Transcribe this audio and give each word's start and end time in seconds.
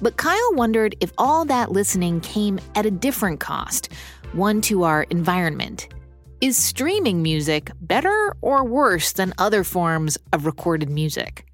But 0.00 0.16
Kyle 0.16 0.52
wondered 0.54 0.94
if 1.00 1.12
all 1.18 1.44
that 1.46 1.72
listening 1.72 2.20
came 2.20 2.60
at 2.76 2.86
a 2.86 2.90
different 2.90 3.40
cost, 3.40 3.92
one 4.32 4.60
to 4.62 4.84
our 4.84 5.02
environment. 5.04 5.88
Is 6.40 6.56
streaming 6.56 7.20
music 7.20 7.72
better 7.80 8.36
or 8.40 8.64
worse 8.64 9.12
than 9.12 9.34
other 9.38 9.64
forms 9.64 10.16
of 10.32 10.46
recorded 10.46 10.88
music? 10.88 11.47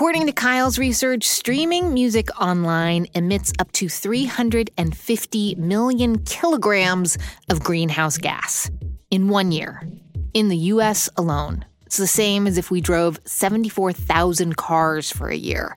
According 0.00 0.28
to 0.28 0.32
Kyle's 0.32 0.78
research, 0.78 1.28
streaming 1.28 1.92
music 1.92 2.30
online 2.40 3.06
emits 3.14 3.52
up 3.58 3.70
to 3.72 3.86
350 3.86 5.54
million 5.56 6.20
kilograms 6.20 7.18
of 7.50 7.62
greenhouse 7.62 8.16
gas 8.16 8.70
in 9.10 9.28
one 9.28 9.52
year, 9.52 9.86
in 10.32 10.48
the 10.48 10.56
US 10.56 11.10
alone. 11.18 11.66
It's 11.84 11.98
the 11.98 12.06
same 12.06 12.46
as 12.46 12.56
if 12.56 12.70
we 12.70 12.80
drove 12.80 13.20
74,000 13.26 14.56
cars 14.56 15.12
for 15.12 15.28
a 15.28 15.36
year. 15.36 15.76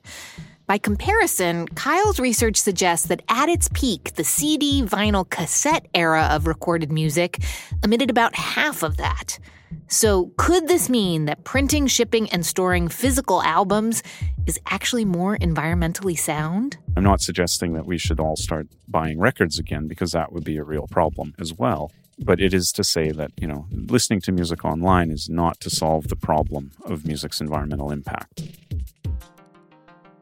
By 0.67 0.77
comparison, 0.77 1.67
Kyle's 1.67 2.17
research 2.17 2.55
suggests 2.55 3.07
that 3.07 3.23
at 3.27 3.49
its 3.49 3.67
peak, 3.73 4.13
the 4.13 4.23
CD, 4.23 4.83
vinyl, 4.83 5.29
cassette 5.29 5.89
era 5.93 6.29
of 6.31 6.47
recorded 6.47 6.93
music 6.93 7.39
emitted 7.83 8.09
about 8.09 8.37
half 8.37 8.83
of 8.83 8.95
that. 8.95 9.37
So, 9.87 10.31
could 10.37 10.67
this 10.67 10.89
mean 10.89 11.25
that 11.25 11.43
printing, 11.43 11.87
shipping, 11.87 12.29
and 12.31 12.45
storing 12.45 12.87
physical 12.87 13.41
albums 13.43 14.01
is 14.47 14.59
actually 14.67 15.05
more 15.05 15.37
environmentally 15.37 16.17
sound? 16.17 16.77
I'm 16.97 17.03
not 17.03 17.21
suggesting 17.21 17.73
that 17.73 17.85
we 17.85 17.97
should 17.97 18.19
all 18.19 18.35
start 18.35 18.67
buying 18.87 19.19
records 19.19 19.59
again 19.59 19.87
because 19.87 20.11
that 20.11 20.31
would 20.31 20.43
be 20.43 20.57
a 20.57 20.63
real 20.63 20.87
problem 20.87 21.33
as 21.39 21.53
well. 21.53 21.91
But 22.19 22.39
it 22.39 22.53
is 22.53 22.71
to 22.73 22.83
say 22.83 23.11
that, 23.11 23.31
you 23.37 23.47
know, 23.47 23.67
listening 23.71 24.21
to 24.21 24.31
music 24.31 24.63
online 24.63 25.09
is 25.09 25.29
not 25.29 25.59
to 25.61 25.69
solve 25.69 26.07
the 26.07 26.15
problem 26.15 26.71
of 26.85 27.05
music's 27.05 27.41
environmental 27.41 27.91
impact. 27.91 28.43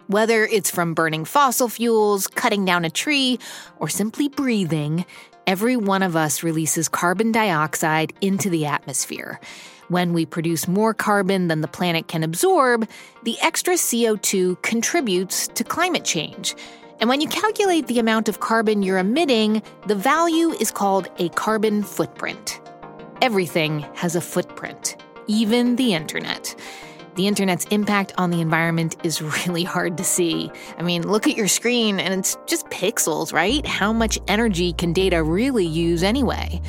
Whether 0.08 0.45
it's 0.45 0.69
from 0.69 0.93
burning 0.93 1.25
fossil 1.25 1.69
fuels, 1.69 2.27
cutting 2.27 2.65
down 2.65 2.83
a 2.83 2.89
tree, 2.89 3.39
or 3.80 3.88
simply 3.88 4.27
breathing, 4.27 5.05
every 5.52 5.75
one 5.75 6.02
of 6.02 6.16
us 6.16 6.44
releases 6.44 6.88
carbon 6.88 7.30
dioxide 7.30 8.13
into 8.21 8.49
the 8.49 8.66
atmosphere. 8.66 9.38
When 9.89 10.13
we 10.13 10.25
produce 10.25 10.66
more 10.66 10.93
carbon 10.93 11.49
than 11.49 11.59
the 11.59 11.67
planet 11.67 12.08
can 12.08 12.23
absorb, 12.23 12.88
the 13.23 13.38
extra 13.41 13.73
CO2 13.73 14.61
contributes 14.61 15.49
to 15.49 15.66
climate 15.66 16.05
change. 16.05 16.55
And 17.02 17.09
when 17.09 17.19
you 17.19 17.27
calculate 17.27 17.88
the 17.88 17.99
amount 17.99 18.30
of 18.30 18.39
carbon 18.39 18.81
you're 18.81 18.97
emitting, 18.97 19.61
the 19.88 19.95
value 19.95 20.52
is 20.52 20.71
called 20.71 21.09
a 21.17 21.27
carbon 21.27 21.83
footprint. 21.83 22.61
Everything 23.21 23.80
has 23.95 24.15
a 24.15 24.21
footprint, 24.21 24.95
even 25.27 25.75
the 25.75 25.93
internet 25.93 26.55
the 27.16 27.28
internet's 27.28 27.66
impact 27.66 28.14
on 28.17 28.30
the 28.31 28.42
environment 28.42 28.95
is 29.04 29.22
really 29.22 29.64
hard 29.64 29.98
to 29.98 30.04
see. 30.04 30.52
I 30.78 30.84
mean, 30.84 31.08
look 31.08 31.28
at 31.28 31.36
your 31.36 31.48
screen 31.48 32.00
and 32.00 32.14
it's 32.14 32.38
just 32.48 32.66
pixels, 32.67 33.34
right? 33.34 33.66
How 33.66 33.92
much 33.92 34.20
energy 34.28 34.73
can 34.73 34.94
data 34.94 35.22
really 35.23 35.66
use 35.66 36.04
anyway? 36.04 36.62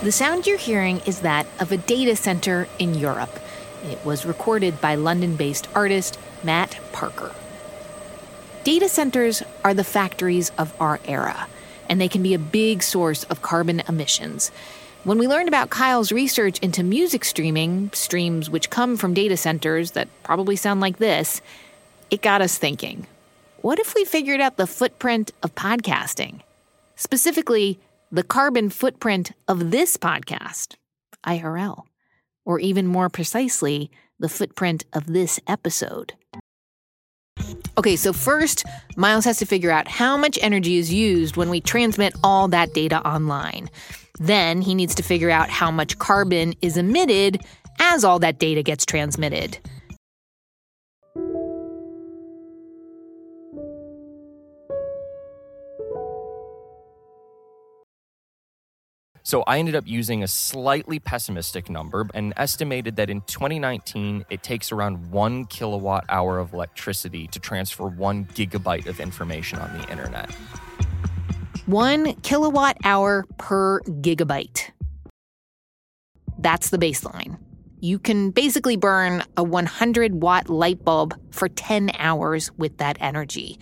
The 0.00 0.12
sound 0.12 0.46
you're 0.46 0.56
hearing 0.56 1.00
is 1.06 1.20
that 1.20 1.46
of 1.58 1.72
a 1.72 1.76
data 1.76 2.14
center 2.14 2.68
in 2.78 2.94
Europe. 2.94 3.36
It 3.84 4.04
was 4.04 4.26
recorded 4.26 4.80
by 4.80 4.96
London 4.96 5.36
based 5.36 5.68
artist 5.74 6.18
Matt 6.42 6.78
Parker. 6.92 7.34
Data 8.64 8.88
centers 8.88 9.42
are 9.64 9.74
the 9.74 9.84
factories 9.84 10.50
of 10.58 10.74
our 10.80 11.00
era, 11.04 11.46
and 11.88 12.00
they 12.00 12.08
can 12.08 12.22
be 12.22 12.34
a 12.34 12.38
big 12.38 12.82
source 12.82 13.24
of 13.24 13.42
carbon 13.42 13.80
emissions. 13.88 14.50
When 15.04 15.18
we 15.18 15.28
learned 15.28 15.48
about 15.48 15.70
Kyle's 15.70 16.12
research 16.12 16.58
into 16.58 16.82
music 16.82 17.24
streaming, 17.24 17.90
streams 17.94 18.50
which 18.50 18.68
come 18.68 18.96
from 18.96 19.14
data 19.14 19.36
centers 19.36 19.92
that 19.92 20.08
probably 20.22 20.56
sound 20.56 20.80
like 20.80 20.98
this, 20.98 21.40
it 22.10 22.20
got 22.20 22.42
us 22.42 22.58
thinking 22.58 23.06
what 23.60 23.80
if 23.80 23.94
we 23.94 24.04
figured 24.04 24.40
out 24.40 24.56
the 24.56 24.68
footprint 24.68 25.32
of 25.42 25.54
podcasting? 25.54 26.42
Specifically, 26.94 27.80
the 28.12 28.22
carbon 28.22 28.70
footprint 28.70 29.32
of 29.48 29.72
this 29.72 29.96
podcast, 29.96 30.76
IRL 31.26 31.87
or 32.48 32.58
even 32.58 32.86
more 32.86 33.10
precisely, 33.10 33.90
the 34.18 34.28
footprint 34.28 34.86
of 34.94 35.06
this 35.06 35.38
episode. 35.46 36.14
Okay, 37.76 37.94
so 37.94 38.14
first, 38.14 38.64
Miles 38.96 39.26
has 39.26 39.36
to 39.36 39.44
figure 39.44 39.70
out 39.70 39.86
how 39.86 40.16
much 40.16 40.38
energy 40.40 40.78
is 40.78 40.92
used 40.92 41.36
when 41.36 41.50
we 41.50 41.60
transmit 41.60 42.14
all 42.24 42.48
that 42.48 42.72
data 42.72 43.06
online. 43.06 43.68
Then 44.18 44.62
he 44.62 44.74
needs 44.74 44.94
to 44.94 45.02
figure 45.02 45.30
out 45.30 45.50
how 45.50 45.70
much 45.70 45.98
carbon 45.98 46.54
is 46.62 46.78
emitted 46.78 47.42
as 47.80 48.02
all 48.02 48.18
that 48.20 48.38
data 48.38 48.62
gets 48.62 48.86
transmitted. 48.86 49.58
So 59.28 59.44
I 59.46 59.58
ended 59.58 59.74
up 59.74 59.86
using 59.86 60.22
a 60.22 60.26
slightly 60.26 60.98
pessimistic 60.98 61.68
number 61.68 62.08
and 62.14 62.32
estimated 62.38 62.96
that 62.96 63.10
in 63.10 63.20
2019, 63.26 64.24
it 64.30 64.42
takes 64.42 64.72
around 64.72 65.10
one 65.10 65.44
kilowatt 65.44 66.06
hour 66.08 66.38
of 66.38 66.54
electricity 66.54 67.26
to 67.26 67.38
transfer 67.38 67.88
one 67.88 68.24
gigabyte 68.24 68.86
of 68.86 69.00
information 69.00 69.58
on 69.58 69.76
the 69.76 69.86
internet. 69.90 70.32
One 71.66 72.14
kilowatt 72.22 72.78
hour 72.84 73.26
per 73.36 73.82
gigabyte. 73.82 74.70
That's 76.38 76.70
the 76.70 76.78
baseline. 76.78 77.36
You 77.80 77.98
can 77.98 78.30
basically 78.30 78.78
burn 78.78 79.24
a 79.36 79.44
100 79.44 80.22
watt 80.22 80.48
light 80.48 80.82
bulb 80.82 81.14
for 81.32 81.50
10 81.50 81.90
hours 81.98 82.50
with 82.52 82.78
that 82.78 82.96
energy. 82.98 83.58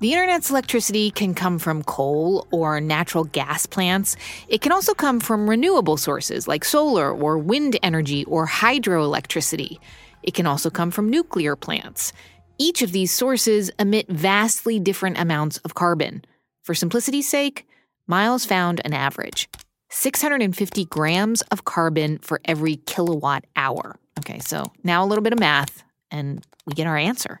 The 0.00 0.12
internet's 0.12 0.48
electricity 0.50 1.10
can 1.10 1.34
come 1.34 1.58
from 1.58 1.82
coal 1.82 2.46
or 2.52 2.80
natural 2.80 3.24
gas 3.24 3.66
plants. 3.66 4.16
It 4.48 4.60
can 4.60 4.70
also 4.70 4.94
come 4.94 5.18
from 5.18 5.50
renewable 5.50 5.96
sources 5.96 6.46
like 6.46 6.64
solar 6.64 7.10
or 7.10 7.36
wind 7.36 7.76
energy 7.82 8.24
or 8.26 8.46
hydroelectricity. 8.46 9.80
It 10.22 10.34
can 10.34 10.46
also 10.46 10.70
come 10.70 10.92
from 10.92 11.10
nuclear 11.10 11.56
plants. 11.56 12.12
Each 12.58 12.80
of 12.80 12.92
these 12.92 13.12
sources 13.12 13.72
emit 13.80 14.08
vastly 14.08 14.78
different 14.78 15.18
amounts 15.18 15.58
of 15.58 15.74
carbon. 15.74 16.24
For 16.62 16.76
simplicity's 16.76 17.28
sake, 17.28 17.66
Miles 18.06 18.44
found 18.44 18.80
an 18.84 18.94
average 18.94 19.48
650 19.90 20.84
grams 20.84 21.42
of 21.50 21.64
carbon 21.64 22.18
for 22.18 22.40
every 22.44 22.76
kilowatt 22.76 23.46
hour. 23.56 23.96
Okay, 24.20 24.38
so 24.38 24.70
now 24.84 25.02
a 25.02 25.06
little 25.06 25.24
bit 25.24 25.32
of 25.32 25.40
math, 25.40 25.82
and 26.08 26.46
we 26.66 26.74
get 26.74 26.86
our 26.86 26.96
answer. 26.96 27.40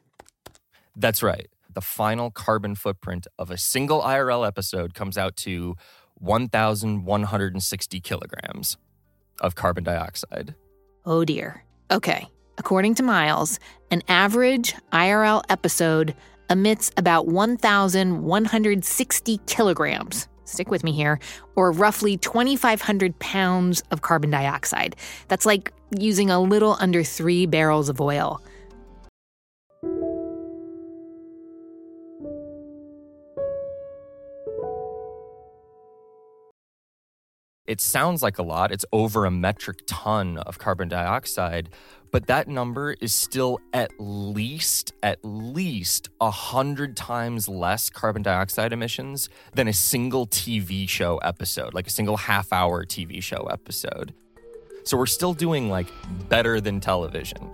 That's 0.96 1.22
right 1.22 1.48
the 1.78 1.82
final 1.82 2.32
carbon 2.32 2.74
footprint 2.74 3.28
of 3.38 3.52
a 3.52 3.56
single 3.56 4.02
IRL 4.02 4.44
episode 4.44 4.94
comes 4.94 5.16
out 5.16 5.36
to 5.36 5.76
1,160 6.14 8.00
kilograms 8.00 8.76
of 9.40 9.54
carbon 9.54 9.84
dioxide. 9.84 10.56
Oh 11.06 11.24
dear. 11.24 11.62
Okay. 11.92 12.26
According 12.58 12.96
to 12.96 13.04
Miles, 13.04 13.60
an 13.92 14.02
average 14.08 14.74
IRL 14.92 15.44
episode 15.48 16.16
emits 16.50 16.90
about 16.96 17.28
1,160 17.28 19.40
kilograms. 19.46 20.26
Stick 20.46 20.72
with 20.72 20.82
me 20.82 20.90
here, 20.90 21.20
or 21.54 21.70
roughly 21.70 22.16
2,500 22.16 23.16
pounds 23.20 23.84
of 23.92 24.02
carbon 24.02 24.30
dioxide. 24.30 24.96
That's 25.28 25.46
like 25.46 25.72
using 25.96 26.28
a 26.28 26.40
little 26.40 26.76
under 26.80 27.04
three 27.04 27.46
barrels 27.46 27.88
of 27.88 28.00
oil. 28.00 28.42
It 37.68 37.82
sounds 37.82 38.22
like 38.22 38.38
a 38.38 38.42
lot. 38.42 38.72
It's 38.72 38.86
over 38.94 39.26
a 39.26 39.30
metric 39.30 39.80
ton 39.86 40.38
of 40.38 40.58
carbon 40.58 40.88
dioxide, 40.88 41.68
but 42.10 42.26
that 42.26 42.48
number 42.48 42.96
is 42.98 43.14
still 43.14 43.60
at 43.74 43.90
least, 43.98 44.94
at 45.02 45.18
least 45.22 46.08
a 46.18 46.30
hundred 46.30 46.96
times 46.96 47.46
less 47.46 47.90
carbon 47.90 48.22
dioxide 48.22 48.72
emissions 48.72 49.28
than 49.52 49.68
a 49.68 49.74
single 49.74 50.26
TV 50.26 50.88
show 50.88 51.18
episode, 51.18 51.74
like 51.74 51.86
a 51.86 51.90
single 51.90 52.16
half 52.16 52.54
hour 52.54 52.86
TV 52.86 53.22
show 53.22 53.46
episode. 53.52 54.14
So 54.84 54.96
we're 54.96 55.04
still 55.04 55.34
doing 55.34 55.68
like 55.68 55.88
better 56.30 56.62
than 56.62 56.80
television. 56.80 57.50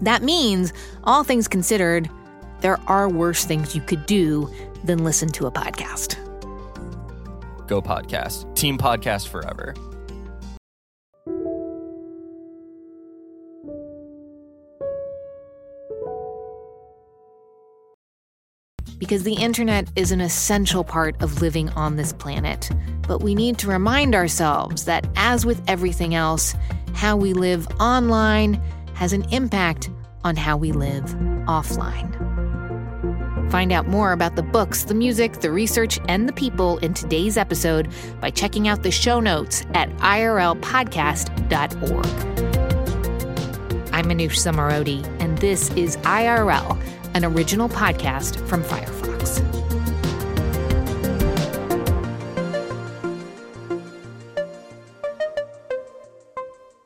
That 0.00 0.22
means, 0.22 0.72
all 1.04 1.22
things 1.22 1.46
considered, 1.46 2.08
there 2.62 2.80
are 2.86 3.10
worse 3.10 3.44
things 3.44 3.74
you 3.74 3.82
could 3.82 4.06
do 4.06 4.48
than 4.84 5.04
listen 5.04 5.28
to 5.32 5.46
a 5.46 5.50
podcast. 5.50 6.16
Go 7.70 7.80
podcast. 7.80 8.52
Team 8.56 8.76
podcast 8.76 9.28
forever. 9.28 9.74
Because 18.98 19.22
the 19.22 19.34
internet 19.34 19.88
is 19.94 20.10
an 20.10 20.20
essential 20.20 20.82
part 20.82 21.22
of 21.22 21.40
living 21.40 21.68
on 21.70 21.94
this 21.94 22.12
planet. 22.12 22.68
But 23.06 23.22
we 23.22 23.36
need 23.36 23.56
to 23.58 23.68
remind 23.68 24.16
ourselves 24.16 24.84
that, 24.86 25.06
as 25.14 25.46
with 25.46 25.62
everything 25.68 26.16
else, 26.16 26.56
how 26.92 27.16
we 27.16 27.34
live 27.34 27.68
online 27.78 28.54
has 28.94 29.12
an 29.12 29.22
impact 29.30 29.90
on 30.24 30.34
how 30.34 30.56
we 30.56 30.72
live 30.72 31.04
offline. 31.46 32.29
Find 33.50 33.72
out 33.72 33.88
more 33.88 34.12
about 34.12 34.36
the 34.36 34.44
books, 34.44 34.84
the 34.84 34.94
music, 34.94 35.40
the 35.40 35.50
research, 35.50 35.98
and 36.08 36.28
the 36.28 36.32
people 36.32 36.78
in 36.78 36.94
today's 36.94 37.36
episode 37.36 37.88
by 38.20 38.30
checking 38.30 38.68
out 38.68 38.84
the 38.84 38.92
show 38.92 39.18
notes 39.18 39.64
at 39.74 39.90
irlpodcast.org. 39.96 42.06
I'm 43.92 44.04
Manoush 44.04 44.38
Zomorodi, 44.38 45.04
and 45.20 45.36
this 45.38 45.70
is 45.70 45.96
IRL, 45.98 46.80
an 47.14 47.24
original 47.24 47.68
podcast 47.68 48.36
from 48.48 48.62
Firefox. 48.62 49.09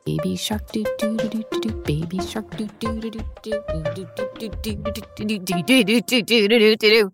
Baby 0.07 0.35
shark 0.37 0.71
doo 0.71 0.83
doo 0.99 1.15
doo 1.17 1.29
doo 1.33 1.59
doo 1.61 1.71
baby 1.85 2.19
shark 2.31 2.45
doo 2.57 2.67
doo 2.79 2.93
doo 3.01 3.09
doo 3.09 3.25
doo 3.41 3.81
doo 3.95 4.11
doo 4.37 4.49
doo 4.61 4.61
doo 4.61 4.75
doo 4.75 5.09
doo 5.15 5.39
doo 5.45 5.63
doo 5.65 5.81
doo 5.81 6.21
doo 6.21 6.47
doo 6.47 6.59
doo 6.61 6.89
doo 6.93 7.09